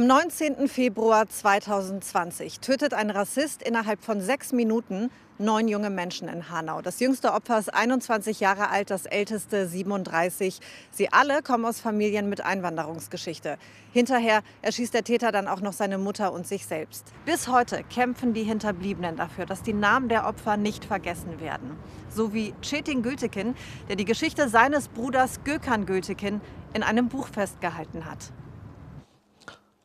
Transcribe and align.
Am 0.00 0.06
19. 0.06 0.66
Februar 0.66 1.28
2020 1.28 2.60
tötet 2.60 2.94
ein 2.94 3.10
Rassist 3.10 3.62
innerhalb 3.62 4.02
von 4.02 4.22
sechs 4.22 4.50
Minuten 4.50 5.10
neun 5.36 5.68
junge 5.68 5.90
Menschen 5.90 6.26
in 6.26 6.48
Hanau. 6.48 6.80
Das 6.80 7.00
jüngste 7.00 7.34
Opfer 7.34 7.58
ist 7.58 7.68
21 7.68 8.40
Jahre 8.40 8.70
alt, 8.70 8.88
das 8.88 9.04
älteste 9.04 9.68
37. 9.68 10.60
Sie 10.90 11.12
alle 11.12 11.42
kommen 11.42 11.66
aus 11.66 11.80
Familien 11.80 12.30
mit 12.30 12.42
Einwanderungsgeschichte. 12.42 13.58
Hinterher 13.92 14.40
erschießt 14.62 14.94
der 14.94 15.04
Täter 15.04 15.32
dann 15.32 15.46
auch 15.46 15.60
noch 15.60 15.74
seine 15.74 15.98
Mutter 15.98 16.32
und 16.32 16.46
sich 16.46 16.64
selbst. 16.64 17.04
Bis 17.26 17.48
heute 17.48 17.84
kämpfen 17.84 18.32
die 18.32 18.44
Hinterbliebenen 18.44 19.16
dafür, 19.16 19.44
dass 19.44 19.62
die 19.62 19.74
Namen 19.74 20.08
der 20.08 20.26
Opfer 20.26 20.56
nicht 20.56 20.86
vergessen 20.86 21.40
werden. 21.40 21.76
So 22.08 22.32
wie 22.32 22.54
Çetin 22.62 23.02
Gültekin, 23.02 23.54
der 23.90 23.96
die 23.96 24.06
Geschichte 24.06 24.48
seines 24.48 24.88
Bruders 24.88 25.44
Gökhan 25.44 25.84
Gültekin 25.84 26.40
in 26.72 26.82
einem 26.82 27.10
Buch 27.10 27.28
festgehalten 27.28 28.06
hat. 28.06 28.32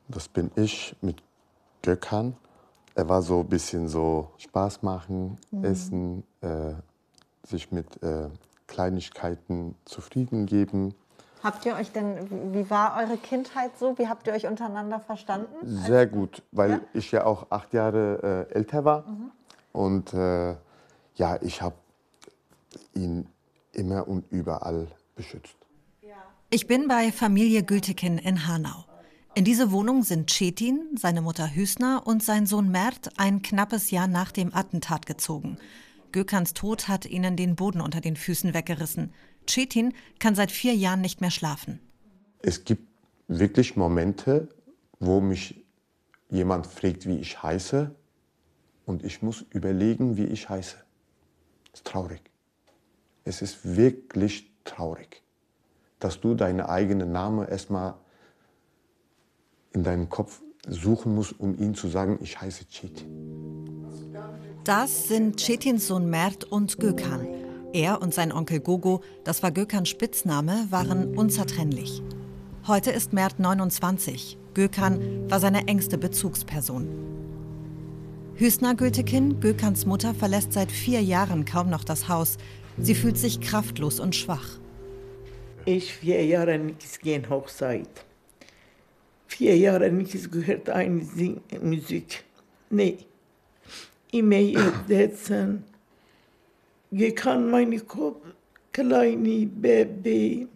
Das 0.08 0.28
bin 0.28 0.52
ich 0.56 0.96
mit 1.02 1.22
Gökhan. 1.82 2.36
Er 2.94 3.10
war 3.10 3.22
so 3.22 3.42
ein 3.42 3.48
bisschen 3.48 3.88
so 3.88 4.32
Spaß 4.38 4.84
machen, 4.84 5.38
mhm. 5.52 5.64
essen, 5.66 6.24
äh, 6.42 6.74
sich 7.44 7.72
mit 7.72 8.02
äh, 8.02 8.30
Kleinigkeiten 8.68 9.76
zufrieden 9.86 10.46
geben. 10.46 10.96
Habt 11.44 11.66
ihr 11.66 11.76
euch 11.76 11.92
denn, 11.92 12.54
wie 12.54 12.70
war 12.70 12.98
eure 12.98 13.18
Kindheit 13.18 13.78
so? 13.78 13.98
Wie 13.98 14.08
habt 14.08 14.26
ihr 14.26 14.34
euch 14.34 14.48
untereinander 14.48 15.00
verstanden? 15.00 15.54
Sehr 15.64 16.08
gut, 16.08 16.42
weil 16.52 16.72
ja? 16.72 16.80
ich 16.94 17.12
ja 17.12 17.26
auch 17.26 17.48
acht 17.52 17.74
Jahre 17.74 18.48
äh, 18.50 18.54
älter 18.56 18.86
war. 18.86 19.08
Mhm. 19.08 19.32
Und 19.74 20.14
äh, 20.14 20.56
ja, 21.16 21.38
ich 21.42 21.62
habe 21.62 21.76
ihn 22.94 23.28
immer 23.74 24.08
und 24.08 24.32
überall 24.32 24.88
beschützt. 25.16 25.56
Ich 26.52 26.68
bin 26.68 26.88
bei 26.88 27.12
Familie 27.12 27.64
Gültekin 27.64 28.18
in 28.18 28.48
Hanau. 28.48 28.86
In 29.38 29.44
diese 29.44 29.70
Wohnung 29.74 30.04
sind 30.04 30.30
Cetin, 30.30 30.96
seine 30.96 31.22
Mutter 31.22 31.54
Hüsner 31.54 32.04
und 32.06 32.24
sein 32.24 32.46
Sohn 32.46 32.72
Mert 32.72 33.20
ein 33.20 33.42
knappes 33.42 33.92
Jahr 33.92 34.08
nach 34.08 34.32
dem 34.32 34.56
Attentat 34.56 35.06
gezogen. 35.06 35.58
Gökans 36.14 36.54
Tod 36.54 36.88
hat 36.88 37.06
ihnen 37.06 37.36
den 37.36 37.58
Boden 37.58 37.82
unter 37.82 38.00
den 38.00 38.16
Füßen 38.16 38.54
weggerissen. 38.54 39.14
Cetin 39.46 39.94
kann 40.20 40.36
seit 40.36 40.52
vier 40.52 40.74
Jahren 40.74 41.02
nicht 41.02 41.20
mehr 41.20 41.32
schlafen. 41.32 41.82
Es 42.44 42.64
gibt 42.64 42.88
wirklich 43.28 43.76
Momente, 43.76 44.48
wo 45.02 45.20
mich 45.20 45.66
jemand 46.30 46.66
fragt, 46.66 47.06
wie 47.06 47.18
ich 47.18 47.44
heiße, 47.44 47.94
und 48.86 49.04
ich 49.04 49.22
muss 49.22 49.44
überlegen, 49.50 50.16
wie 50.16 50.28
ich 50.28 50.48
heiße. 50.48 50.78
Das 51.72 51.82
ist 51.82 51.86
traurig. 51.86 52.22
Es 53.26 53.42
ist 53.42 53.76
wirklich 53.76 54.50
traurig, 54.64 55.24
dass 56.00 56.22
du 56.22 56.36
deinen 56.36 56.62
eigenen 56.62 57.12
Namen 57.12 57.46
erstmal 57.46 57.96
in 59.76 59.84
deinem 59.84 60.10
Kopf 60.10 60.42
suchen 60.68 61.14
musst, 61.14 61.40
um 61.40 61.56
ihm 61.58 61.76
zu 61.76 61.88
sagen, 61.88 62.18
ich 62.22 62.42
heiße 62.42 62.66
Chetin. 62.70 63.26
Das 64.64 65.08
sind 65.08 65.38
Chetins 65.38 65.88
Sohn 65.88 66.10
Mert 66.10 66.46
und 66.46 66.80
Gökhan. 66.80 67.28
Er 67.72 68.02
und 68.02 68.14
sein 68.14 68.32
Onkel 68.32 68.62
Gogo, 68.62 69.02
das 69.24 69.44
war 69.44 69.52
Gökhans 69.52 69.90
Spitzname, 69.90 70.68
waren 70.70 71.16
unzertrennlich. 71.16 72.02
Heute 72.66 72.90
ist 72.90 73.14
Mert 73.14 73.38
29. 73.38 74.40
Gökhan 74.56 75.30
war 75.30 75.40
seine 75.40 75.68
engste 75.68 75.98
Bezugsperson. 75.98 76.88
Hüsna 78.36 78.74
Gültekin, 78.74 79.40
Gökhans 79.40 79.86
Mutter, 79.86 80.16
verlässt 80.16 80.54
seit 80.54 80.72
vier 80.72 81.02
Jahren 81.02 81.46
kaum 81.46 81.70
noch 81.70 81.84
das 81.84 82.10
Haus. 82.10 82.38
Sie 82.78 82.96
fühlt 82.96 83.18
sich 83.18 83.40
kraftlos 83.40 84.00
und 84.00 84.16
schwach. 84.16 84.60
Ich 85.66 85.94
vier 85.94 86.26
Jahre 86.26 86.58
nichts 86.58 87.00
gehen 87.00 87.30
Hochzeit 87.30 88.05
vier 89.28 89.58
Jahre 89.58 89.92
nicht 89.92 90.32
gehört 90.32 90.70
eine 90.70 91.04
Sing 91.04 91.42
Musik. 91.62 92.24
Nee. 92.70 92.98
Immer 94.12 94.38
jetzt 94.38 94.88
sitzen. 94.88 95.64
Ich 96.92 97.16
kann 97.16 97.50
meine 97.50 97.80
Kopf, 97.82 98.26
kleine 98.72 99.46
Baby, 99.48 100.48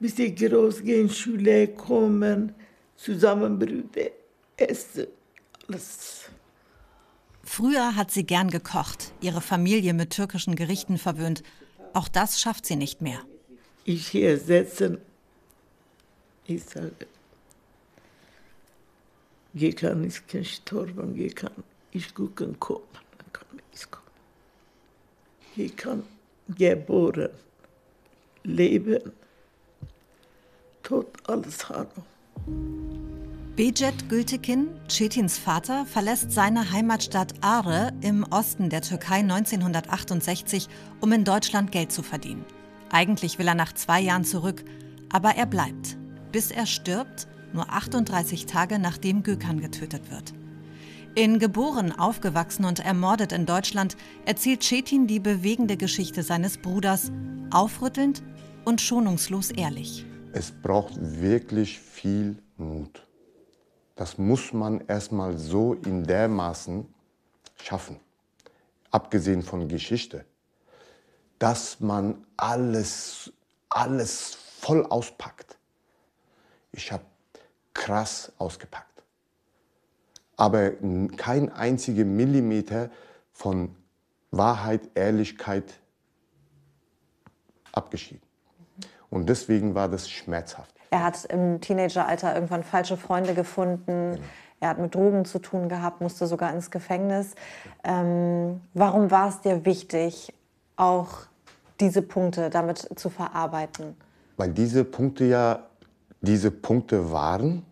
bis 0.00 0.16
sie 0.16 0.34
groß 0.34 0.82
gehen, 0.82 1.08
Schule 1.08 1.68
kommen, 1.68 2.54
zusammen 2.96 3.58
Brüder 3.58 4.10
essen, 4.56 5.06
alles. 5.68 6.28
Früher 7.44 7.94
hat 7.94 8.10
sie 8.10 8.24
gern 8.24 8.50
gekocht, 8.50 9.12
ihre 9.20 9.40
Familie 9.40 9.94
mit 9.94 10.10
türkischen 10.10 10.56
Gerichten 10.56 10.98
verwöhnt. 10.98 11.42
Auch 11.92 12.08
das 12.08 12.40
schafft 12.40 12.66
sie 12.66 12.76
nicht 12.76 13.02
mehr. 13.02 13.20
Ich 13.84 14.08
hier 14.08 14.38
sitzen, 14.38 14.98
ich 16.46 16.64
sage, 16.64 17.06
Gökhan 19.54 20.04
ist 21.92 22.14
gucken 22.14 22.58
kommen, 22.58 22.82
dann 23.18 23.32
kann 23.32 23.60
ich 23.72 23.90
kommen. 23.90 24.04
Gökhan 25.56 26.02
geboren, 26.48 27.28
leben, 28.42 29.12
tot, 30.82 31.06
alles 31.28 31.68
Hallo. 31.68 31.88
Becet 33.56 34.08
Gültekin, 34.08 34.66
Cetins 34.88 35.38
Vater, 35.38 35.86
verlässt 35.86 36.32
seine 36.32 36.72
Heimatstadt 36.72 37.34
Are 37.40 37.92
im 38.00 38.24
Osten 38.24 38.68
der 38.68 38.82
Türkei 38.82 39.20
1968, 39.20 40.68
um 41.00 41.12
in 41.12 41.22
Deutschland 41.22 41.70
Geld 41.70 41.92
zu 41.92 42.02
verdienen. 42.02 42.44
Eigentlich 42.90 43.38
will 43.38 43.46
er 43.46 43.54
nach 43.54 43.72
zwei 43.72 44.00
Jahren 44.00 44.24
zurück, 44.24 44.64
aber 45.10 45.36
er 45.36 45.46
bleibt, 45.46 45.96
bis 46.32 46.50
er 46.50 46.66
stirbt 46.66 47.28
nur 47.54 47.70
38 47.70 48.46
Tage 48.46 48.78
nachdem 48.78 49.22
Gökhan 49.22 49.60
getötet 49.60 50.10
wird. 50.10 50.34
In 51.16 51.38
Geboren, 51.38 51.92
aufgewachsen 51.92 52.64
und 52.64 52.80
ermordet 52.80 53.30
in 53.30 53.46
Deutschland 53.46 53.96
erzählt 54.26 54.64
Cetin 54.64 55.06
die 55.06 55.20
bewegende 55.20 55.76
Geschichte 55.76 56.24
seines 56.24 56.58
Bruders, 56.58 57.12
aufrüttelnd 57.52 58.22
und 58.64 58.80
schonungslos 58.80 59.52
ehrlich. 59.52 60.04
Es 60.32 60.50
braucht 60.50 60.94
wirklich 60.96 61.78
viel 61.78 62.42
Mut. 62.56 63.06
Das 63.94 64.18
muss 64.18 64.52
man 64.52 64.80
erstmal 64.88 65.38
so 65.38 65.74
in 65.74 66.02
dermaßen 66.02 66.92
schaffen, 67.62 68.00
abgesehen 68.90 69.42
von 69.42 69.68
Geschichte, 69.68 70.24
dass 71.38 71.78
man 71.78 72.26
alles, 72.36 73.32
alles 73.68 74.36
voll 74.58 74.84
auspackt. 74.86 75.56
Ich 76.72 76.90
habe 76.90 77.04
krass 77.74 78.32
ausgepackt. 78.38 79.02
Aber 80.36 80.72
kein 81.16 81.52
einziger 81.52 82.04
Millimeter 82.04 82.90
von 83.32 83.74
Wahrheit, 84.30 84.90
Ehrlichkeit 84.94 85.74
abgeschieden. 87.72 88.22
Und 89.10 89.28
deswegen 89.28 89.74
war 89.74 89.88
das 89.88 90.10
schmerzhaft. 90.10 90.74
Er 90.90 91.04
hat 91.04 91.24
im 91.26 91.60
Teenageralter 91.60 92.34
irgendwann 92.34 92.64
falsche 92.64 92.96
Freunde 92.96 93.34
gefunden. 93.34 94.14
Genau. 94.14 94.24
Er 94.60 94.68
hat 94.70 94.78
mit 94.78 94.94
Drogen 94.94 95.24
zu 95.24 95.40
tun 95.40 95.68
gehabt, 95.68 96.00
musste 96.00 96.26
sogar 96.26 96.52
ins 96.52 96.70
Gefängnis. 96.70 97.34
Ähm, 97.82 98.60
warum 98.72 99.10
war 99.10 99.28
es 99.28 99.40
dir 99.40 99.64
wichtig, 99.64 100.32
auch 100.76 101.26
diese 101.80 102.00
Punkte 102.02 102.50
damit 102.50 102.88
zu 102.98 103.10
verarbeiten? 103.10 103.96
Weil 104.36 104.50
diese 104.52 104.84
Punkte 104.84 105.24
ja 105.24 105.64
diese 106.24 106.50
Punkte 106.50 107.10
waren, 107.12 107.64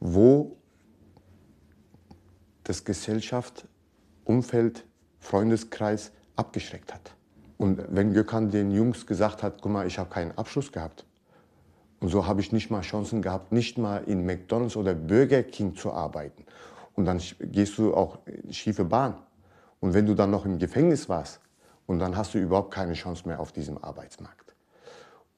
wo 0.00 0.56
das 2.64 2.84
Gesellschaft, 2.84 3.66
Umfeld, 4.24 4.84
Freundeskreis 5.18 6.12
abgeschreckt 6.36 6.92
hat. 6.92 7.14
Und 7.56 7.82
wenn 7.88 8.12
Gökhan 8.12 8.50
den 8.50 8.70
Jungs 8.70 9.06
gesagt 9.06 9.42
hat, 9.42 9.62
guck 9.62 9.72
mal, 9.72 9.86
ich 9.86 9.98
habe 9.98 10.10
keinen 10.10 10.36
Abschluss 10.36 10.70
gehabt. 10.70 11.04
Und 12.00 12.08
so 12.08 12.26
habe 12.26 12.40
ich 12.40 12.52
nicht 12.52 12.70
mal 12.70 12.82
Chancen 12.82 13.22
gehabt, 13.22 13.50
nicht 13.50 13.78
mal 13.78 14.04
in 14.04 14.24
McDonald's 14.24 14.76
oder 14.76 14.94
Burger 14.94 15.42
King 15.42 15.74
zu 15.74 15.92
arbeiten. 15.92 16.44
Und 16.94 17.06
dann 17.06 17.20
gehst 17.40 17.78
du 17.78 17.94
auch 17.94 18.18
schiefe 18.50 18.84
Bahn. 18.84 19.14
Und 19.80 19.94
wenn 19.94 20.06
du 20.06 20.14
dann 20.14 20.30
noch 20.30 20.44
im 20.44 20.58
Gefängnis 20.58 21.08
warst, 21.08 21.40
und 21.88 21.98
dann 22.00 22.16
hast 22.16 22.34
du 22.34 22.38
überhaupt 22.38 22.72
keine 22.72 22.92
Chance 22.92 23.26
mehr 23.26 23.40
auf 23.40 23.50
diesem 23.50 23.82
Arbeitsmarkt. 23.82 24.47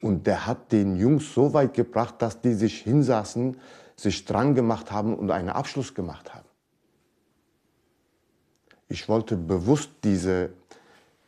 Und 0.01 0.25
der 0.25 0.47
hat 0.47 0.71
den 0.71 0.95
Jungs 0.95 1.33
so 1.33 1.53
weit 1.53 1.75
gebracht, 1.75 2.15
dass 2.19 2.41
die 2.41 2.53
sich 2.53 2.81
hinsaßen, 2.81 3.59
sich 3.95 4.25
dran 4.25 4.55
gemacht 4.55 4.91
haben 4.91 5.15
und 5.15 5.29
einen 5.29 5.49
Abschluss 5.49 5.93
gemacht 5.93 6.33
haben. 6.33 6.47
Ich 8.87 9.07
wollte 9.07 9.37
bewusst 9.37 9.91
diese 10.03 10.49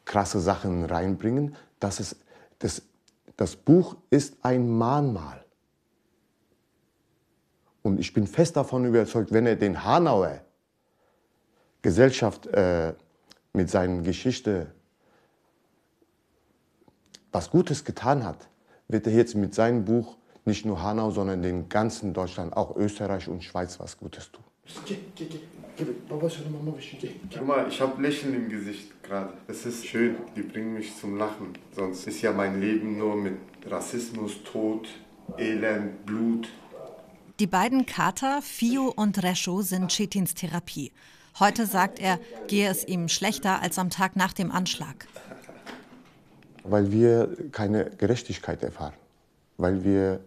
krasse 0.05 0.39
Sachen 0.39 0.85
reinbringen, 0.85 1.55
dass 1.79 1.99
es, 1.99 2.15
das, 2.59 2.81
das 3.37 3.55
Buch 3.55 3.95
ist 4.09 4.35
ein 4.41 4.69
Mahnmal. 4.69 5.45
Und 7.83 7.99
ich 7.99 8.11
bin 8.11 8.27
fest 8.27 8.55
davon 8.55 8.85
überzeugt, 8.85 9.31
wenn 9.31 9.45
er 9.45 9.55
den 9.55 9.83
Hanauer 9.83 10.41
Gesellschaft 11.81 12.47
äh, 12.47 12.93
mit 13.51 13.69
seiner 13.69 14.01
Geschichte 14.01 14.71
was 17.31 17.49
Gutes 17.49 17.83
getan 17.83 18.23
hat, 18.23 18.47
wird 18.87 19.07
er 19.07 19.13
jetzt 19.13 19.35
mit 19.35 19.53
seinem 19.53 19.85
Buch 19.85 20.17
nicht 20.45 20.65
nur 20.65 20.81
Hanau, 20.81 21.11
sondern 21.11 21.41
den 21.41 21.69
ganzen 21.69 22.13
Deutschland, 22.13 22.55
auch 22.55 22.75
Österreich 22.75 23.27
und 23.27 23.43
Schweiz 23.43 23.79
was 23.79 23.97
Gutes 23.97 24.31
tun. 24.31 24.43
Guck 27.33 27.47
mal, 27.47 27.67
ich 27.67 27.81
habe 27.81 28.01
Lächeln 28.01 28.35
im 28.35 28.49
Gesicht 28.49 29.03
gerade. 29.03 29.33
Es 29.47 29.65
ist 29.65 29.85
schön, 29.85 30.15
die 30.35 30.41
bringen 30.41 30.73
mich 30.73 30.95
zum 30.97 31.17
Lachen. 31.17 31.53
Sonst 31.75 32.07
ist 32.07 32.21
ja 32.21 32.31
mein 32.31 32.61
Leben 32.61 32.97
nur 32.97 33.15
mit 33.15 33.37
Rassismus, 33.69 34.43
Tod, 34.43 34.87
Elend, 35.37 36.05
Blut. 36.05 36.49
Die 37.39 37.47
beiden 37.47 37.85
Kater, 37.85 38.41
Fio 38.41 38.93
und 38.95 39.23
Rescho, 39.23 39.61
sind 39.61 39.91
Chetins 39.91 40.35
Therapie. 40.35 40.91
Heute 41.39 41.65
sagt 41.65 41.99
er, 41.99 42.19
gehe 42.47 42.69
es 42.69 42.87
ihm 42.87 43.09
schlechter 43.09 43.61
als 43.61 43.79
am 43.79 43.89
Tag 43.89 44.15
nach 44.15 44.33
dem 44.33 44.51
Anschlag. 44.51 45.07
Weil 46.63 46.91
wir 46.91 47.35
keine 47.51 47.85
Gerechtigkeit 47.85 48.63
erfahren. 48.63 48.93
Weil 49.57 49.83
wir 49.83 50.19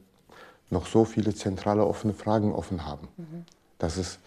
noch 0.71 0.87
so 0.87 1.05
viele 1.05 1.35
zentrale 1.35 1.87
offene 1.87 2.13
Fragen 2.13 2.53
offen 2.53 2.87
haben. 2.87 3.09
Mhm. 3.17 3.45
Dass 3.79 3.97
es 3.97 4.19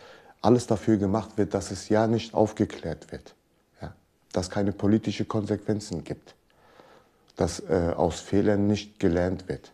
alles 0.42 0.68
dafür 0.68 0.98
gemacht 0.98 1.38
wird, 1.38 1.54
dass 1.54 1.72
es 1.72 1.90
ja 1.90 2.08
nicht 2.08 2.34
aufgeklärt 2.34 3.12
wird. 3.12 3.36
Ja? 3.82 3.94
Dass 4.32 4.50
keine 4.50 4.72
politischen 4.72 5.28
Konsequenzen 5.28 6.04
gibt. 6.04 6.36
Dass 7.36 7.60
äh, 7.62 7.94
aus 7.96 8.20
Fehlern 8.20 8.68
nicht 8.68 9.00
gelernt 9.00 9.48
wird. 9.48 9.74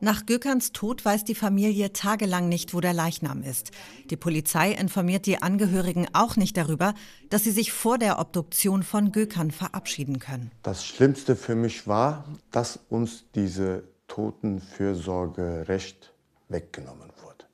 Nach 0.00 0.26
Gökerns 0.26 0.72
Tod 0.72 1.06
weiß 1.06 1.24
die 1.24 1.34
Familie 1.34 1.94
tagelang 1.94 2.50
nicht, 2.50 2.74
wo 2.74 2.80
der 2.80 2.92
Leichnam 2.92 3.42
ist. 3.42 3.70
Die 4.10 4.16
Polizei 4.16 4.72
informiert 4.72 5.24
die 5.24 5.40
Angehörigen 5.40 6.06
auch 6.12 6.36
nicht 6.36 6.58
darüber, 6.58 6.92
dass 7.30 7.44
sie 7.44 7.50
sich 7.50 7.72
vor 7.72 7.96
der 7.96 8.18
Obduktion 8.18 8.82
von 8.82 9.10
Gökern 9.10 9.50
verabschieden 9.50 10.18
können. 10.18 10.50
Das 10.62 10.84
Schlimmste 10.84 11.34
für 11.34 11.54
mich 11.54 11.88
war, 11.88 12.26
dass 12.50 12.78
uns 12.90 13.24
diese 13.34 13.84
Totenfürsorgerecht 14.06 16.12
weggenommen 16.48 17.08
wurde. 17.22 17.46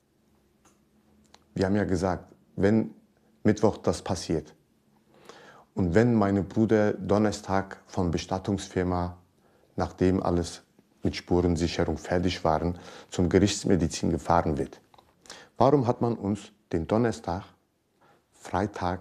Wir 1.55 1.67
haben 1.67 1.77
ja 1.77 1.85
gesagt, 1.85 2.35
wenn 2.57 2.93
Mittwoch 3.45 3.77
das 3.77 4.03
passiert 4.03 4.53
und 5.75 5.95
wenn 5.95 6.17
meine 6.17 6.43
Bruder 6.43 6.95
Donnerstag 6.95 7.81
von 7.87 8.11
Bestattungsfirma, 8.11 9.17
nachdem 9.77 10.21
alles 10.21 10.63
mit 11.03 11.17
Spurensicherung 11.17 11.99
fertig 11.99 12.45
waren, 12.45 12.79
zum 13.11 13.29
Gerichtsmedizin 13.29 14.11
gefahren 14.11 14.59
wird. 14.59 14.81
Warum 15.57 15.87
hat 15.87 16.01
man 16.01 16.15
uns 16.15 16.53
den 16.73 16.87
Donnerstag, 16.87 17.45
Freitag 18.33 19.01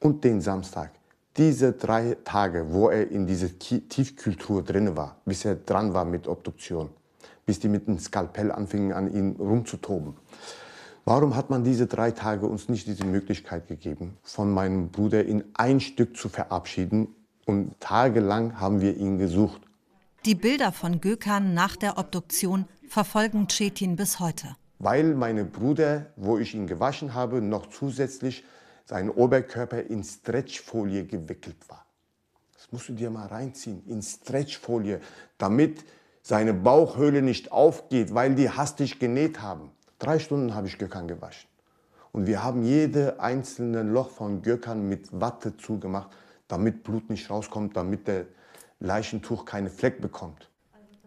und 0.00 0.24
den 0.24 0.40
Samstag, 0.40 0.90
diese 1.36 1.72
drei 1.72 2.16
Tage, 2.24 2.72
wo 2.72 2.88
er 2.88 3.10
in 3.10 3.26
dieser 3.26 3.58
Tiefkultur 3.58 4.62
drin 4.62 4.96
war, 4.96 5.16
bis 5.24 5.44
er 5.44 5.56
dran 5.56 5.92
war 5.92 6.04
mit 6.04 6.28
Obduktion, 6.28 6.90
bis 7.44 7.58
die 7.58 7.68
mit 7.68 7.88
dem 7.88 7.98
Skalpell 7.98 8.52
anfingen 8.52 8.92
an 8.92 9.12
ihn 9.12 9.36
rumzutoben, 9.36 10.14
Warum 11.06 11.36
hat 11.36 11.50
man 11.50 11.64
diese 11.64 11.86
drei 11.86 12.12
Tage 12.12 12.46
uns 12.46 12.70
nicht 12.70 12.86
diese 12.86 13.04
Möglichkeit 13.04 13.68
gegeben, 13.68 14.16
von 14.22 14.50
meinem 14.50 14.88
Bruder 14.88 15.22
in 15.22 15.44
ein 15.52 15.80
Stück 15.80 16.16
zu 16.16 16.30
verabschieden? 16.30 17.08
Und 17.44 17.78
tagelang 17.78 18.58
haben 18.58 18.80
wir 18.80 18.96
ihn 18.96 19.18
gesucht. 19.18 19.60
Die 20.26 20.34
Bilder 20.34 20.72
von 20.72 21.02
Gökhan 21.02 21.52
nach 21.52 21.76
der 21.76 21.98
Obduktion 21.98 22.64
verfolgen 22.88 23.46
Cetin 23.50 23.94
bis 23.94 24.20
heute. 24.20 24.56
Weil 24.78 25.14
mein 25.14 25.50
Bruder, 25.50 26.06
wo 26.16 26.38
ich 26.38 26.54
ihn 26.54 26.66
gewaschen 26.66 27.12
habe, 27.12 27.42
noch 27.42 27.66
zusätzlich 27.66 28.42
sein 28.86 29.10
Oberkörper 29.10 29.82
in 29.82 30.02
Stretchfolie 30.02 31.04
gewickelt 31.04 31.58
war. 31.68 31.84
Das 32.54 32.72
musst 32.72 32.88
du 32.88 32.94
dir 32.94 33.10
mal 33.10 33.26
reinziehen, 33.26 33.82
in 33.86 34.00
Stretchfolie, 34.00 35.02
damit 35.36 35.84
seine 36.22 36.54
Bauchhöhle 36.54 37.20
nicht 37.20 37.52
aufgeht, 37.52 38.14
weil 38.14 38.34
die 38.34 38.48
hastig 38.48 38.98
genäht 38.98 39.42
haben. 39.42 39.72
Drei 39.98 40.18
Stunden 40.18 40.54
habe 40.54 40.68
ich 40.68 40.78
Gökhan 40.78 41.06
gewaschen. 41.06 41.50
Und 42.12 42.26
wir 42.26 42.42
haben 42.42 42.62
jede 42.62 43.20
einzelne 43.20 43.82
Loch 43.82 44.08
von 44.08 44.40
Gökhan 44.40 44.88
mit 44.88 45.20
Watte 45.20 45.58
zugemacht, 45.58 46.08
damit 46.48 46.82
Blut 46.82 47.10
nicht 47.10 47.28
rauskommt, 47.28 47.76
damit 47.76 48.08
der 48.08 48.24
Leichentuch 48.84 49.44
keine 49.44 49.70
Fleck 49.70 50.00
bekommt. 50.00 50.50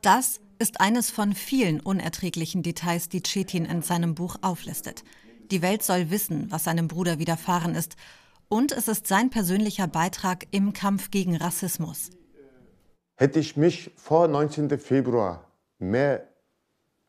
Das 0.01 0.41
ist 0.59 0.81
eines 0.81 1.11
von 1.11 1.33
vielen 1.33 1.79
unerträglichen 1.79 2.63
Details, 2.63 3.09
die 3.09 3.21
Cetin 3.23 3.65
in 3.65 3.81
seinem 3.81 4.15
Buch 4.15 4.37
auflistet. 4.41 5.03
Die 5.51 5.61
Welt 5.61 5.83
soll 5.83 6.09
wissen, 6.09 6.51
was 6.51 6.65
seinem 6.65 6.87
Bruder 6.87 7.19
widerfahren 7.19 7.75
ist. 7.75 7.95
Und 8.49 8.71
es 8.71 8.87
ist 8.87 9.07
sein 9.07 9.29
persönlicher 9.29 9.87
Beitrag 9.87 10.47
im 10.51 10.73
Kampf 10.73 11.11
gegen 11.11 11.35
Rassismus. 11.35 12.09
Hätte 13.15 13.39
ich 13.39 13.57
mich 13.57 13.91
vor 13.95 14.27
19. 14.27 14.79
Februar 14.79 15.45
mehr 15.79 16.27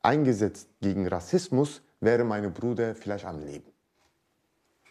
eingesetzt 0.03 0.69
gegen 0.81 1.07
Rassismus, 1.07 1.83
wäre 2.01 2.25
mein 2.25 2.53
Bruder 2.53 2.95
vielleicht 2.95 3.25
am 3.25 3.45
Leben. 3.45 3.71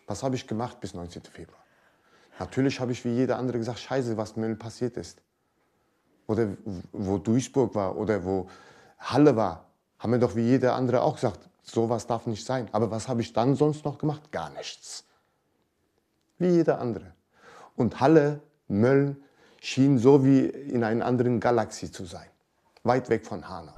Was 0.07 0.23
habe 0.23 0.35
ich 0.35 0.47
gemacht 0.47 0.79
bis 0.79 0.93
19. 0.93 1.23
Februar? 1.23 1.63
Natürlich 2.39 2.79
habe 2.79 2.91
ich 2.91 3.03
wie 3.03 3.09
jeder 3.09 3.37
andere 3.37 3.57
gesagt, 3.57 3.79
scheiße, 3.79 4.15
was 4.15 4.35
mir 4.35 4.53
passiert 4.55 4.95
ist 4.97 5.21
oder 6.27 6.49
wo 6.91 7.17
Duisburg 7.17 7.73
war 7.73 7.97
oder 7.97 8.23
wo 8.23 8.47
Halle 8.99 9.35
war, 9.35 9.65
haben 9.99 10.11
wir 10.11 10.19
doch 10.19 10.35
wie 10.35 10.41
jeder 10.41 10.75
andere 10.75 11.01
auch 11.01 11.15
gesagt, 11.15 11.39
sowas 11.63 12.05
darf 12.05 12.27
nicht 12.27 12.45
sein. 12.45 12.67
Aber 12.71 12.91
was 12.91 13.07
habe 13.07 13.21
ich 13.21 13.33
dann 13.33 13.55
sonst 13.55 13.83
noch 13.85 13.97
gemacht? 13.97 14.31
Gar 14.31 14.49
nichts. 14.51 15.05
Wie 16.37 16.49
jeder 16.49 16.79
andere. 16.79 17.13
Und 17.75 17.99
Halle, 17.99 18.41
Mölln 18.67 19.17
schien 19.61 19.97
so 19.97 20.23
wie 20.23 20.45
in 20.45 20.83
einer 20.83 21.05
anderen 21.05 21.39
Galaxie 21.39 21.91
zu 21.91 22.05
sein. 22.05 22.27
Weit 22.83 23.09
weg 23.09 23.25
von 23.25 23.47
Hanau. 23.47 23.73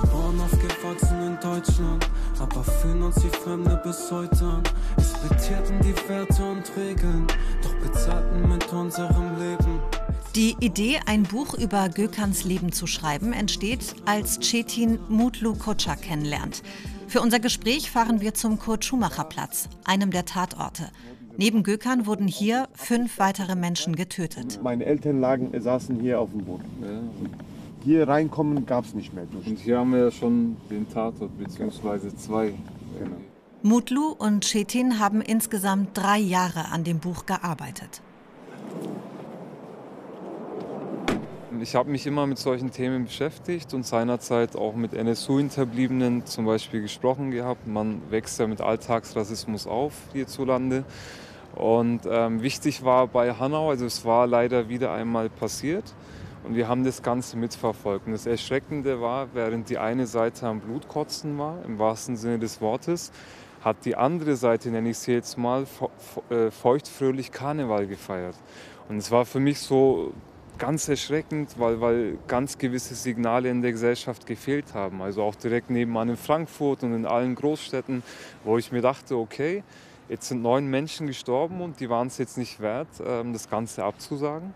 Geboren, 0.00 0.40
aufgewachsen 0.40 1.26
in 1.26 1.40
Deutschland, 1.40 2.08
aber 2.40 2.64
fühlen 2.64 3.02
uns 3.02 3.22
wie 3.22 3.28
Fremde 3.28 3.80
bis 3.84 4.10
heute 4.10 4.44
an. 4.44 4.62
Respektierten 4.96 5.80
die 5.80 5.94
Werte 6.08 6.42
und 6.42 6.76
Regeln, 6.76 7.26
doch 7.62 7.74
bezahlten 7.86 8.48
mit 8.48 8.72
unserem 8.72 9.38
Leben. 9.38 9.80
Die 10.36 10.54
Idee, 10.60 11.00
ein 11.06 11.24
Buch 11.24 11.54
über 11.54 11.88
Gökans 11.88 12.44
Leben 12.44 12.70
zu 12.70 12.86
schreiben, 12.86 13.32
entsteht, 13.32 13.96
als 14.06 14.38
Cetin 14.40 15.00
Mutlu 15.08 15.56
Koca 15.56 15.96
kennenlernt. 15.96 16.62
Für 17.08 17.20
unser 17.20 17.40
Gespräch 17.40 17.90
fahren 17.90 18.20
wir 18.20 18.32
zum 18.34 18.60
Kurt-Schumacher-Platz, 18.60 19.68
einem 19.84 20.12
der 20.12 20.26
Tatorte. 20.26 20.92
Neben 21.36 21.64
Gökan 21.64 22.06
wurden 22.06 22.28
hier 22.28 22.68
fünf 22.74 23.18
weitere 23.18 23.56
Menschen 23.56 23.96
getötet. 23.96 24.60
Meine 24.62 24.84
Eltern 24.84 25.20
lagen, 25.20 25.50
saßen 25.60 25.98
hier 25.98 26.20
auf 26.20 26.30
dem 26.30 26.44
Boden. 26.44 27.10
Hier 27.82 28.06
reinkommen 28.06 28.66
gab 28.66 28.84
es 28.84 28.94
nicht 28.94 29.12
mehr. 29.12 29.26
Und 29.44 29.58
hier 29.58 29.78
haben 29.78 29.90
wir 29.90 29.98
ja 29.98 30.10
schon 30.12 30.56
den 30.70 30.88
Tatort, 30.88 31.36
beziehungsweise 31.38 32.14
zwei. 32.14 32.54
Genau. 33.00 33.16
Mutlu 33.62 34.12
und 34.12 34.44
Chetin 34.44 35.00
haben 35.00 35.22
insgesamt 35.22 35.98
drei 35.98 36.18
Jahre 36.18 36.66
an 36.70 36.84
dem 36.84 37.00
Buch 37.00 37.26
gearbeitet. 37.26 38.00
Ich 41.58 41.74
habe 41.74 41.90
mich 41.90 42.06
immer 42.06 42.28
mit 42.28 42.38
solchen 42.38 42.70
Themen 42.70 43.06
beschäftigt 43.06 43.74
und 43.74 43.84
seinerzeit 43.84 44.54
auch 44.54 44.76
mit 44.76 44.94
NSU-Hinterbliebenen 44.94 46.24
zum 46.24 46.46
Beispiel 46.46 46.80
gesprochen 46.80 47.32
gehabt. 47.32 47.66
Man 47.66 48.00
wächst 48.08 48.38
ja 48.38 48.46
mit 48.46 48.60
Alltagsrassismus 48.60 49.66
auf 49.66 49.92
hierzulande. 50.12 50.84
Und 51.56 52.02
ähm, 52.08 52.40
wichtig 52.42 52.84
war 52.84 53.08
bei 53.08 53.34
Hanau, 53.34 53.70
also 53.70 53.84
es 53.84 54.04
war 54.04 54.28
leider 54.28 54.68
wieder 54.68 54.92
einmal 54.92 55.28
passiert 55.28 55.92
und 56.44 56.54
wir 56.54 56.68
haben 56.68 56.84
das 56.84 57.02
Ganze 57.02 57.36
mitverfolgt. 57.36 58.06
Und 58.06 58.12
das 58.12 58.26
Erschreckende 58.26 59.00
war, 59.00 59.26
während 59.34 59.68
die 59.68 59.78
eine 59.78 60.06
Seite 60.06 60.46
am 60.46 60.60
Blutkotzen 60.60 61.36
war, 61.36 61.64
im 61.64 61.80
wahrsten 61.80 62.16
Sinne 62.16 62.38
des 62.38 62.60
Wortes, 62.60 63.10
hat 63.60 63.84
die 63.84 63.96
andere 63.96 64.36
Seite, 64.36 64.70
nenne 64.70 64.90
ich 64.90 64.98
sie 64.98 65.12
jetzt 65.12 65.36
mal, 65.36 65.66
äh, 66.30 66.52
feuchtfröhlich 66.52 67.32
Karneval 67.32 67.88
gefeiert. 67.88 68.36
Und 68.88 68.98
es 68.98 69.10
war 69.10 69.24
für 69.24 69.40
mich 69.40 69.58
so 69.58 70.12
ganz 70.60 70.86
erschreckend, 70.88 71.58
weil, 71.58 71.80
weil 71.80 72.18
ganz 72.28 72.58
gewisse 72.58 72.94
Signale 72.94 73.50
in 73.50 73.62
der 73.62 73.72
Gesellschaft 73.72 74.26
gefehlt 74.26 74.74
haben. 74.74 75.02
Also 75.02 75.22
auch 75.22 75.34
direkt 75.34 75.70
nebenan 75.70 76.10
in 76.10 76.16
Frankfurt 76.16 76.84
und 76.84 76.94
in 76.94 77.06
allen 77.06 77.34
Großstädten, 77.34 78.04
wo 78.44 78.58
ich 78.58 78.70
mir 78.70 78.82
dachte, 78.82 79.16
okay, 79.16 79.64
jetzt 80.08 80.28
sind 80.28 80.42
neun 80.42 80.66
Menschen 80.68 81.08
gestorben 81.08 81.60
und 81.60 81.80
die 81.80 81.90
waren 81.90 82.06
es 82.06 82.18
jetzt 82.18 82.38
nicht 82.38 82.60
wert, 82.60 82.88
ähm, 83.04 83.32
das 83.32 83.50
Ganze 83.50 83.82
abzusagen. 83.82 84.54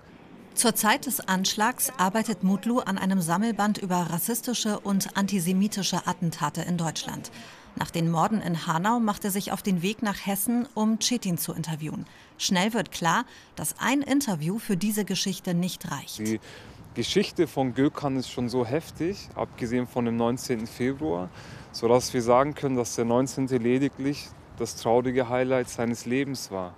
Zur 0.55 0.77
Zeit 0.77 1.07
des 1.07 1.21
Anschlags 1.21 1.91
arbeitet 1.99 2.45
Mutlu 2.45 2.79
an 2.79 2.97
einem 2.97 3.21
Sammelband 3.21 3.79
über 3.79 3.97
rassistische 3.97 4.79
und 4.79 5.17
antisemitische 5.17 6.07
Attentate 6.07 6.63
in 6.63 6.77
Deutschland. 6.79 7.33
Nach 7.77 7.91
den 7.91 8.11
Morden 8.11 8.41
in 8.41 8.67
Hanau 8.67 9.01
macht 9.01 9.25
er 9.25 9.31
sich 9.31 9.51
auf 9.51 9.63
den 9.63 9.83
Weg 9.83 10.03
nach 10.03 10.27
Hessen, 10.27 10.69
um 10.75 11.01
Cetin 11.01 11.39
zu 11.39 11.53
interviewen. 11.53 12.07
Schnell 12.39 12.73
wird 12.73 12.93
klar, 12.93 13.25
dass 13.57 13.75
ein 13.79 14.01
Interview 14.01 14.59
für 14.59 14.77
diese 14.77 15.05
Geschichte 15.05 15.55
nicht 15.55 15.91
reicht. 15.91 16.19
Die 16.19 16.41
Geschichte 16.95 17.49
von 17.49 17.75
Gökhan 17.75 18.17
ist 18.17 18.31
schon 18.31 18.49
so 18.49 18.65
heftig, 18.65 19.29
abgesehen 19.35 19.89
von 19.89 20.05
dem 20.05 20.17
19. 20.17 20.69
Februar, 20.69 21.29
sodass 21.73 22.15
wir 22.15 22.23
sagen 22.23 22.55
können, 22.55 22.77
dass 22.77 22.95
der 22.95 23.05
19. 23.05 23.49
lediglich 23.49 24.29
das 24.59 24.77
traurige 24.77 25.29
Highlight 25.29 25.69
seines 25.69 26.07
Lebens 26.07 26.53
war. 26.53 26.75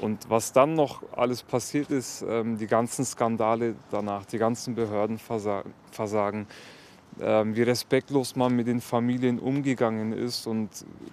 Und 0.00 0.30
was 0.30 0.54
dann 0.54 0.72
noch 0.72 1.02
alles 1.12 1.42
passiert 1.42 1.90
ist, 1.90 2.24
ähm, 2.26 2.56
die 2.56 2.66
ganzen 2.66 3.04
Skandale 3.04 3.76
danach, 3.90 4.24
die 4.24 4.38
ganzen 4.38 4.74
Behördenversagen, 4.74 6.46
wie 7.18 7.62
respektlos 7.62 8.34
man 8.34 8.56
mit 8.56 8.66
den 8.66 8.80
Familien 8.80 9.38
umgegangen 9.38 10.12
ist 10.12 10.46
und 10.46 10.70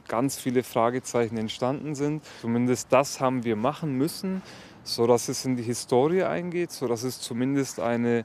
ganz 0.08 0.38
viele 0.38 0.64
Fragezeichen 0.64 1.38
entstanden 1.38 1.96
sind. 1.96 2.24
Zumindest 2.40 2.88
das 2.92 3.20
haben 3.20 3.44
wir 3.44 3.56
machen 3.58 3.98
müssen, 3.98 4.42
sodass 4.84 5.28
es 5.28 5.44
in 5.44 5.58
die 5.58 5.64
Historie 5.64 6.24
eingeht, 6.24 6.72
sodass 6.72 7.04
es 7.04 7.20
zumindest 7.20 7.80
eine 7.80 8.24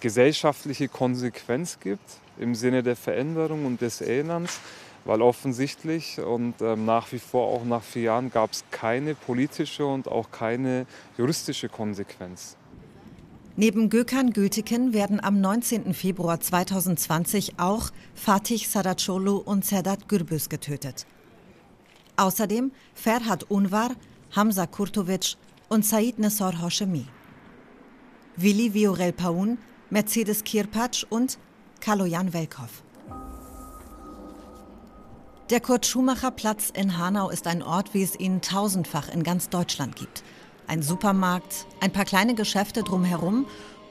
gesellschaftliche 0.00 0.88
Konsequenz 0.88 1.80
gibt 1.80 2.20
im 2.38 2.54
Sinne 2.54 2.82
der 2.82 2.96
Veränderung 2.96 3.66
und 3.66 3.80
des 3.80 4.00
Erinnerns, 4.00 4.60
weil 5.04 5.22
offensichtlich 5.22 6.20
und 6.20 6.54
ähm, 6.60 6.84
nach 6.84 7.12
wie 7.12 7.18
vor 7.18 7.48
auch 7.48 7.64
nach 7.64 7.82
vier 7.82 8.02
Jahren 8.02 8.30
gab 8.30 8.52
es 8.52 8.64
keine 8.70 9.14
politische 9.14 9.86
und 9.86 10.08
auch 10.08 10.30
keine 10.30 10.86
juristische 11.16 11.68
Konsequenz. 11.68 12.56
Neben 13.60 13.90
Gökhan 13.90 14.32
Gültekin 14.32 14.92
werden 14.92 15.18
am 15.18 15.40
19. 15.40 15.92
Februar 15.92 16.38
2020 16.38 17.58
auch 17.58 17.90
Fatih 18.14 18.64
Saracolu 18.64 19.38
und 19.38 19.64
Sedat 19.64 20.08
Gürbüz 20.08 20.48
getötet. 20.48 21.06
Außerdem 22.16 22.70
Ferhat 22.94 23.50
Unvar, 23.50 23.96
Hamza 24.30 24.68
Kurtovic 24.68 25.34
und 25.68 25.84
Said 25.84 26.20
Nesor 26.20 26.62
Hoshemi. 26.62 27.06
Willi 28.36 28.74
Viorel 28.74 29.12
Paun, 29.12 29.58
Mercedes 29.90 30.44
Kirpatsch 30.44 31.04
und 31.10 31.36
Kaloyan 31.80 32.32
Velkov. 32.32 32.84
Der 35.50 35.58
Kurt-Schumacher-Platz 35.58 36.70
in 36.70 36.96
Hanau 36.96 37.28
ist 37.28 37.48
ein 37.48 37.64
Ort, 37.64 37.92
wie 37.92 38.04
es 38.04 38.14
ihn 38.14 38.40
tausendfach 38.40 39.08
in 39.08 39.24
ganz 39.24 39.48
Deutschland 39.48 39.96
gibt. 39.96 40.22
Ein 40.68 40.82
Supermarkt, 40.82 41.66
ein 41.80 41.90
paar 41.90 42.04
kleine 42.04 42.34
Geschäfte 42.34 42.82
drumherum, 42.82 43.46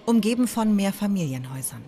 umgeben 0.05 0.47
von 0.47 0.75
Mehrfamilienhäusern. 0.75 1.83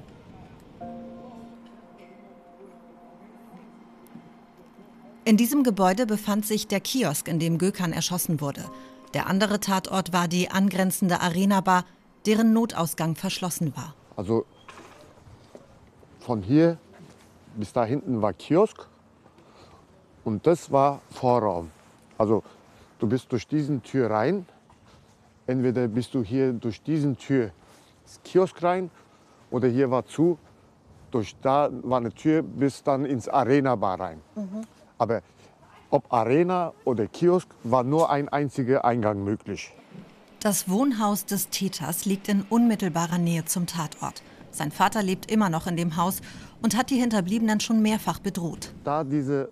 In 5.25 5.37
diesem 5.37 5.63
Gebäude 5.63 6.07
befand 6.07 6.45
sich 6.45 6.67
der 6.67 6.79
Kiosk, 6.79 7.27
in 7.27 7.37
dem 7.37 7.59
Gökhan 7.59 7.93
erschossen 7.93 8.41
wurde. 8.41 8.65
Der 9.13 9.27
andere 9.27 9.59
Tatort 9.59 10.11
war 10.11 10.27
die 10.27 10.49
angrenzende 10.49 11.21
Arena-Bar, 11.21 11.85
deren 12.25 12.51
Notausgang 12.51 13.15
verschlossen 13.15 13.75
war. 13.77 13.93
Also 14.15 14.45
von 16.19 16.41
hier 16.41 16.79
bis 17.55 17.73
da 17.73 17.85
hinten 17.85 18.21
war 18.21 18.33
Kiosk 18.33 18.87
und 20.23 20.47
das 20.47 20.71
war 20.71 21.01
Vorraum. 21.11 21.71
Also 22.17 22.43
du 22.99 23.07
bist 23.07 23.31
durch 23.31 23.47
diesen 23.47 23.83
Tür 23.83 24.09
rein. 24.09 24.45
Entweder 25.49 25.87
bist 25.87 26.13
du 26.13 26.23
hier 26.23 26.53
durch 26.53 26.79
diesen 26.83 27.17
Tür 27.17 27.49
ins 28.03 28.19
Kiosk 28.23 28.61
rein 28.61 28.91
oder 29.49 29.67
hier 29.67 29.89
war 29.89 30.05
zu. 30.05 30.37
Durch 31.09 31.35
da 31.41 31.71
war 31.81 31.97
eine 31.97 32.13
Tür 32.13 32.43
bis 32.43 32.83
dann 32.83 33.03
ins 33.03 33.27
Arena 33.27 33.75
Bar 33.75 33.99
rein. 33.99 34.21
Mhm. 34.35 34.61
Aber 34.99 35.23
ob 35.89 36.13
Arena 36.13 36.71
oder 36.85 37.07
Kiosk 37.07 37.47
war 37.63 37.81
nur 37.81 38.11
ein 38.11 38.29
einziger 38.29 38.85
Eingang 38.85 39.23
möglich. 39.23 39.73
Das 40.39 40.69
Wohnhaus 40.69 41.25
des 41.25 41.49
Täters 41.49 42.05
liegt 42.05 42.29
in 42.29 42.43
unmittelbarer 42.43 43.17
Nähe 43.17 43.43
zum 43.45 43.65
Tatort. 43.65 44.21
Sein 44.51 44.69
Vater 44.69 45.01
lebt 45.01 45.31
immer 45.31 45.49
noch 45.49 45.65
in 45.65 45.77
dem 45.77 45.97
Haus 45.97 46.21
und 46.61 46.77
hat 46.77 46.91
die 46.91 46.97
Hinterbliebenen 46.97 47.59
schon 47.59 47.81
mehrfach 47.81 48.19
bedroht. 48.19 48.71
Da 48.83 49.03
dieses 49.03 49.47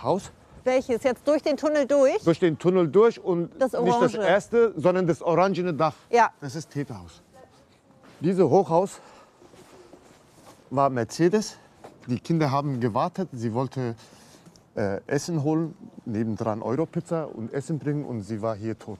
Haus. 0.00 0.30
Welches? 0.64 1.02
Jetzt 1.02 1.26
durch 1.26 1.42
den 1.42 1.56
Tunnel 1.56 1.86
durch? 1.86 2.22
Durch 2.24 2.38
den 2.38 2.58
Tunnel 2.58 2.88
durch 2.88 3.18
und 3.18 3.50
das 3.58 3.72
nicht 3.72 4.00
das 4.00 4.14
erste, 4.14 4.72
sondern 4.76 5.06
das 5.06 5.22
orangene 5.22 5.74
Dach. 5.74 5.94
Ja. 6.10 6.30
Das 6.40 6.54
ist 6.54 6.70
Täterhaus. 6.70 7.22
Dieses 8.20 8.44
Hochhaus 8.44 9.00
war 10.70 10.88
Mercedes. 10.90 11.56
Die 12.06 12.18
Kinder 12.18 12.50
haben 12.50 12.80
gewartet. 12.80 13.28
Sie 13.32 13.52
wollte 13.52 13.94
äh, 14.76 15.00
Essen 15.06 15.42
holen, 15.42 15.74
nebendran 16.04 16.62
Europizza 16.62 17.24
und 17.24 17.52
Essen 17.52 17.78
bringen 17.78 18.04
und 18.04 18.22
sie 18.22 18.40
war 18.40 18.56
hier 18.56 18.78
tot. 18.78 18.98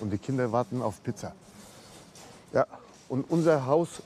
Und 0.00 0.10
die 0.10 0.18
Kinder 0.18 0.50
warten 0.50 0.82
auf 0.82 1.02
Pizza. 1.02 1.34
Ja, 2.52 2.66
und 3.08 3.30
unser 3.30 3.66
Haus 3.66 4.02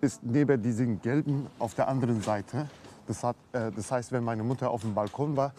ist 0.00 0.22
neben 0.22 0.62
diesem 0.62 1.00
gelben 1.00 1.46
auf 1.58 1.74
der 1.74 1.88
anderen 1.88 2.20
Seite. 2.22 2.68
Das, 3.06 3.22
hat, 3.22 3.36
äh, 3.52 3.70
das 3.72 3.90
heißt, 3.90 4.12
wenn 4.12 4.24
meine 4.24 4.42
Mutter 4.42 4.70
auf 4.70 4.82
dem 4.82 4.94
Balkon 4.94 5.36
war, 5.36 5.52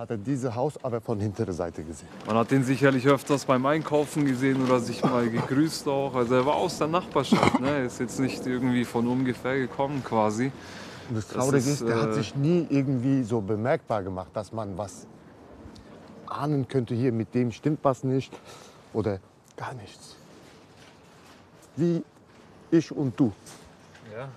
hat 0.00 0.08
er 0.08 0.16
dieses 0.16 0.54
Haus 0.54 0.82
aber 0.82 1.02
von 1.02 1.20
hinterer 1.20 1.52
Seite 1.52 1.84
gesehen. 1.84 2.08
Man 2.26 2.34
hat 2.34 2.50
den 2.50 2.64
sicherlich 2.64 3.06
öfters 3.06 3.44
beim 3.44 3.66
Einkaufen 3.66 4.24
gesehen 4.24 4.64
oder 4.64 4.80
sich 4.80 5.04
mal 5.04 5.28
gegrüßt 5.28 5.86
auch. 5.88 6.14
Also 6.14 6.36
er 6.36 6.46
war 6.46 6.54
aus 6.54 6.78
der 6.78 6.86
Nachbarschaft, 6.86 7.60
ne? 7.60 7.68
er 7.68 7.84
ist 7.84 8.00
jetzt 8.00 8.18
nicht 8.18 8.46
irgendwie 8.46 8.86
von 8.86 9.06
ungefähr 9.06 9.58
gekommen 9.58 10.02
quasi. 10.02 10.52
Und 11.10 11.16
das 11.18 11.28
Traurige 11.28 11.56
das 11.56 11.66
ist, 11.66 11.80
ist, 11.82 11.86
der 11.86 11.96
äh, 11.96 12.00
hat 12.00 12.14
sich 12.14 12.34
nie 12.34 12.66
irgendwie 12.70 13.22
so 13.24 13.42
bemerkbar 13.42 14.02
gemacht, 14.02 14.30
dass 14.32 14.52
man 14.52 14.78
was 14.78 15.06
ahnen 16.24 16.66
könnte, 16.66 16.94
hier 16.94 17.12
mit 17.12 17.34
dem 17.34 17.52
stimmt 17.52 17.80
was 17.82 18.02
nicht 18.02 18.32
oder 18.94 19.18
gar 19.54 19.74
nichts. 19.74 20.16
Wie 21.76 22.02
ich 22.70 22.90
und 22.90 23.20
du. 23.20 23.34
Ja. 24.16 24.30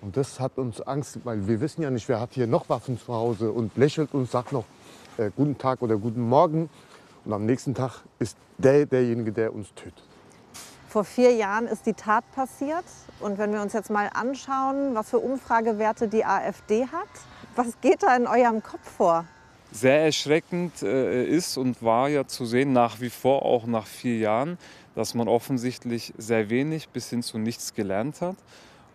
Und 0.00 0.16
das 0.16 0.40
hat 0.40 0.56
uns 0.56 0.80
Angst, 0.80 1.18
weil 1.24 1.46
wir 1.46 1.60
wissen 1.60 1.82
ja 1.82 1.90
nicht, 1.90 2.08
wer 2.08 2.20
hat 2.20 2.30
hier 2.32 2.46
noch 2.46 2.70
Waffen 2.70 2.98
zu 2.98 3.12
Hause 3.12 3.52
und 3.52 3.76
lächelt 3.76 4.14
und 4.14 4.30
sagt 4.30 4.52
noch 4.52 4.64
äh, 5.18 5.30
guten 5.34 5.58
Tag 5.58 5.82
oder 5.82 5.96
guten 5.96 6.20
Morgen. 6.20 6.68
Und 7.24 7.32
am 7.32 7.46
nächsten 7.46 7.74
Tag 7.74 8.02
ist 8.18 8.36
der 8.58 8.86
derjenige, 8.86 9.32
der 9.32 9.54
uns 9.54 9.72
tötet. 9.74 10.02
Vor 10.88 11.04
vier 11.04 11.32
Jahren 11.32 11.66
ist 11.66 11.86
die 11.86 11.94
Tat 11.94 12.24
passiert. 12.34 12.84
Und 13.20 13.38
wenn 13.38 13.52
wir 13.52 13.62
uns 13.62 13.72
jetzt 13.72 13.90
mal 13.90 14.10
anschauen, 14.12 14.94
was 14.94 15.10
für 15.10 15.18
Umfragewerte 15.18 16.08
die 16.08 16.24
AfD 16.24 16.86
hat, 16.86 17.08
was 17.56 17.80
geht 17.80 18.02
da 18.02 18.14
in 18.14 18.26
eurem 18.26 18.62
Kopf 18.62 18.88
vor? 18.96 19.24
Sehr 19.72 20.04
erschreckend 20.04 20.82
äh, 20.82 21.24
ist 21.24 21.56
und 21.56 21.82
war 21.82 22.08
ja 22.08 22.26
zu 22.26 22.46
sehen, 22.46 22.72
nach 22.72 23.00
wie 23.00 23.10
vor 23.10 23.42
auch 23.42 23.66
nach 23.66 23.86
vier 23.86 24.18
Jahren, 24.18 24.56
dass 24.94 25.14
man 25.14 25.26
offensichtlich 25.26 26.14
sehr 26.16 26.48
wenig 26.48 26.88
bis 26.90 27.10
hin 27.10 27.22
zu 27.24 27.38
nichts 27.38 27.74
gelernt 27.74 28.20
hat. 28.20 28.36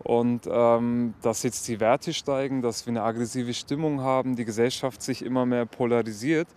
Und 0.04 0.48
ähm, 0.50 1.14
dass 1.22 1.44
jetzt 1.44 1.68
die 1.68 1.80
Werte 1.80 2.14
steigen, 2.14 2.62
dass 2.62 2.86
wir 2.86 2.92
eine 2.92 3.04
aggressive 3.04 3.54
Stimmung 3.54 4.02
haben, 4.02 4.36
die 4.36 4.46
Gesellschaft 4.46 5.02
sich 5.02 5.24
immer 5.24 5.46
mehr 5.46 5.66
polarisiert 5.66 6.48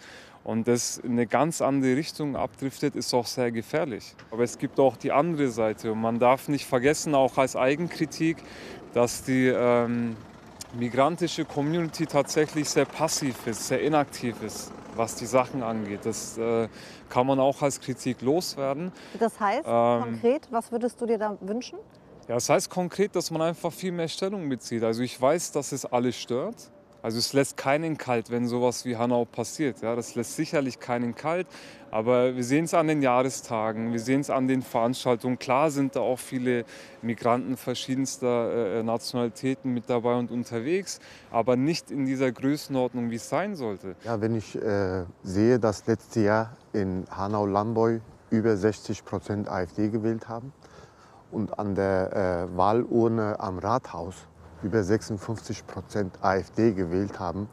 und 0.45 0.67
das 0.69 0.99
in 0.99 1.13
eine 1.13 1.27
ganz 1.27 1.61
andere 1.61 1.97
Richtung 1.97 2.37
abdriftet, 2.37 2.97
ist 2.97 3.13
auch 3.15 3.27
sehr 3.27 3.51
gefährlich. 3.51 4.15
Aber 4.31 4.43
es 4.43 4.59
gibt 4.59 4.79
auch 4.81 4.97
die 4.97 5.13
andere 5.13 5.49
Seite 5.49 5.93
und 5.93 6.01
man 6.01 6.19
darf 6.19 6.49
nicht 6.49 6.67
vergessen, 6.67 7.15
auch 7.15 7.39
als 7.39 7.57
Eigenkritik, 7.57 8.39
dass 8.93 9.23
die 9.25 9.47
ähm, 9.49 10.17
migrantische 10.75 11.45
Community 11.45 12.07
tatsächlich 12.07 12.69
sehr 12.69 12.85
passiv 12.85 13.47
ist, 13.47 13.69
sehr 13.69 13.83
inaktiv 13.83 14.43
ist, 14.43 14.73
was 14.97 15.17
die 15.17 15.27
Sachen 15.27 15.63
angeht. 15.63 16.01
Das 16.05 16.39
äh, 16.39 16.69
kann 17.09 17.27
man 17.27 17.39
auch 17.39 17.63
als 17.63 17.81
Kritik 17.81 18.23
loswerden. 18.23 18.93
Das 19.19 19.39
heißt 19.39 19.67
ähm, 19.67 20.03
konkret, 20.03 20.49
was 20.51 20.73
würdest 20.73 21.01
du 21.01 21.07
dir 21.07 21.19
da 21.19 21.37
wünschen? 21.41 21.79
Ja, 22.33 22.37
das 22.37 22.49
heißt 22.49 22.71
konkret, 22.71 23.15
dass 23.15 23.31
man 23.31 23.43
einfach 23.43 23.71
viel 23.71 23.93
mehr 23.93 24.09
Stellung 24.09 24.49
bezieht. 24.49 24.83
Also 24.85 25.03
ich 25.03 25.21
weiß, 25.21 25.53
dass 25.53 25.71
es 25.71 25.85
alle 25.85 26.15
stört. 26.15 26.57
Also 27.03 27.19
es 27.19 27.35
lässt 27.35 27.59
keinen 27.59 27.99
kalt, 27.99 28.31
wenn 28.31 28.49
sowas 28.49 28.87
wie 28.87 28.97
Hanau 28.97 29.27
passiert. 29.27 29.83
Ja, 29.83 29.95
das 29.95 30.15
lässt 30.15 30.37
sicherlich 30.37 30.81
keinen 30.81 31.15
kalt. 31.15 31.47
Aber 31.91 32.35
wir 32.35 32.43
sehen 32.43 32.65
es 32.65 32.73
an 32.73 32.87
den 32.87 33.03
Jahrestagen, 33.03 33.93
wir 33.93 34.01
sehen 34.01 34.23
es 34.23 34.31
an 34.31 34.49
den 34.49 34.63
Veranstaltungen. 34.63 35.39
Klar 35.39 35.71
sind 35.71 35.95
da 35.95 36.01
auch 36.01 36.19
viele 36.19 36.65
Migranten 37.03 37.59
verschiedenster 37.59 38.79
äh, 38.79 38.83
Nationalitäten 38.83 39.75
mit 39.75 39.91
dabei 39.91 40.15
und 40.15 40.31
unterwegs, 40.31 41.01
aber 41.31 41.57
nicht 41.57 41.91
in 41.91 42.07
dieser 42.07 42.33
Größenordnung, 42.33 43.11
wie 43.11 43.17
es 43.17 43.29
sein 43.29 43.57
sollte. 43.57 43.95
Ja, 44.05 44.19
wenn 44.23 44.37
ich 44.37 44.57
äh, 44.57 45.05
sehe, 45.23 45.59
dass 45.59 45.87
letztes 45.87 46.23
Jahr 46.23 46.57
in 46.73 47.05
Hanau-Lamboy 47.11 48.01
über 48.31 48.57
60 48.57 49.05
Prozent 49.05 49.51
AfD 49.51 49.91
gewählt 49.91 50.31
haben, 50.31 50.55
und 51.33 51.59
an 51.59 51.75
der 51.75 52.49
äh, 52.53 52.57
Wahlurne 52.57 53.41
am 53.41 53.59
Rathaus 53.59 54.15
über 54.63 54.83
56 54.83 55.67
Prozent 55.67 56.19
AfD 56.23 56.73
gewählt 56.73 57.19
haben, 57.19 57.49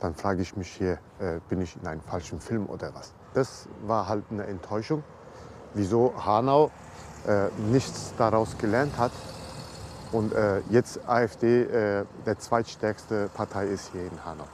dann 0.00 0.14
frage 0.14 0.42
ich 0.42 0.56
mich 0.56 0.68
hier, 0.68 0.98
äh, 1.18 1.40
bin 1.48 1.60
ich 1.60 1.76
in 1.80 1.86
einem 1.86 2.02
falschen 2.02 2.40
Film 2.40 2.66
oder 2.66 2.94
was? 2.94 3.12
Das 3.32 3.68
war 3.86 4.06
halt 4.06 4.24
eine 4.30 4.44
Enttäuschung, 4.44 5.02
wieso 5.72 6.12
Hanau 6.24 6.70
äh, 7.26 7.48
nichts 7.70 8.12
daraus 8.18 8.56
gelernt 8.58 8.96
hat 8.98 9.12
und 10.12 10.32
äh, 10.32 10.60
jetzt 10.70 11.00
AfD 11.08 11.62
äh, 11.62 12.04
der 12.26 12.38
zweitstärkste 12.38 13.30
Partei 13.34 13.66
ist 13.66 13.90
hier 13.92 14.02
in 14.02 14.24
Hanau. 14.24 14.46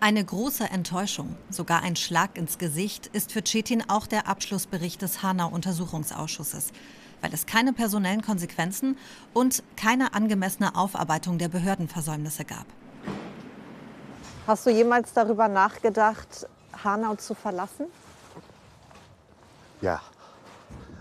Eine 0.00 0.22
große 0.22 0.64
Enttäuschung, 0.64 1.34
sogar 1.48 1.82
ein 1.82 1.96
Schlag 1.96 2.36
ins 2.36 2.58
Gesicht, 2.58 3.06
ist 3.06 3.32
für 3.32 3.42
Cetin 3.42 3.82
auch 3.88 4.06
der 4.06 4.28
Abschlussbericht 4.28 5.00
des 5.00 5.22
Hanau-Untersuchungsausschusses 5.22 6.72
weil 7.24 7.32
es 7.32 7.46
keine 7.46 7.72
personellen 7.72 8.20
Konsequenzen 8.20 8.98
und 9.32 9.62
keine 9.76 10.12
angemessene 10.12 10.76
Aufarbeitung 10.76 11.38
der 11.38 11.48
Behördenversäumnisse 11.48 12.44
gab. 12.44 12.66
Hast 14.46 14.66
du 14.66 14.70
jemals 14.70 15.14
darüber 15.14 15.48
nachgedacht, 15.48 16.46
Hanau 16.84 17.14
zu 17.14 17.34
verlassen? 17.34 17.86
Ja, 19.80 20.02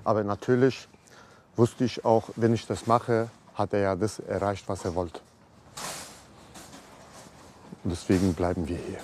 aber 0.05 0.23
natürlich 0.23 0.87
wusste 1.57 1.83
ich 1.83 2.05
auch, 2.05 2.29
wenn 2.37 2.53
ich 2.53 2.65
das 2.67 2.87
mache, 2.87 3.29
hat 3.55 3.73
er 3.73 3.79
ja 3.79 3.95
das 3.97 4.19
erreicht, 4.19 4.69
was 4.69 4.85
er 4.85 4.95
wollte. 4.95 5.19
Und 7.83 7.91
deswegen 7.91 8.33
bleiben 8.33 8.65
wir 8.69 8.77
hier. 8.77 8.99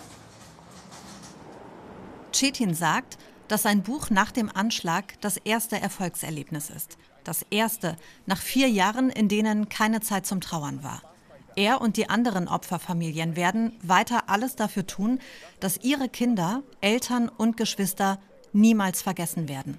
Cetin 2.31 2.73
sagt, 2.73 3.17
dass 3.49 3.63
sein 3.63 3.81
Buch 3.81 4.09
nach 4.09 4.31
dem 4.31 4.49
Anschlag 4.55 5.19
das 5.21 5.35
erste 5.35 5.81
Erfolgserlebnis 5.81 6.69
ist. 6.69 6.97
Das 7.23 7.45
erste 7.49 7.97
nach 8.25 8.41
vier 8.41 8.69
Jahren, 8.69 9.09
in 9.09 9.27
denen 9.27 9.69
keine 9.69 10.01
Zeit 10.01 10.25
zum 10.25 10.41
Trauern 10.41 10.83
war. 10.83 11.01
Er 11.55 11.81
und 11.81 11.97
die 11.97 12.09
anderen 12.09 12.47
Opferfamilien 12.47 13.35
werden 13.35 13.73
weiter 13.81 14.29
alles 14.29 14.55
dafür 14.55 14.87
tun, 14.87 15.19
dass 15.59 15.77
ihre 15.83 16.07
Kinder, 16.07 16.63
Eltern 16.79 17.27
und 17.27 17.57
Geschwister 17.57 18.19
niemals 18.53 19.01
vergessen 19.01 19.49
werden. 19.49 19.77